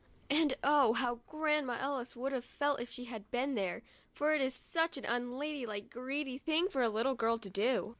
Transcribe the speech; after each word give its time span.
And 0.31 0.55
oh, 0.63 0.93
how 0.93 1.19
Grandma 1.27 1.77
Ellis 1.79 2.15
would 2.15 2.31
have 2.31 2.43
felt 2.43 2.81
if 2.81 2.89
she 2.89 3.03
had 3.05 3.29
been 3.29 3.53
there, 3.53 3.83
for 4.11 4.33
it 4.33 4.41
is 4.41 4.55
such 4.55 4.97
an 4.97 5.05
unladylike 5.05 5.91
greedy 5.91 6.39
thing 6.39 6.69
for 6.69 6.81
a 6.81 6.89
little 6.89 7.13
girl 7.13 7.37
to 7.37 7.49
do 7.51 7.89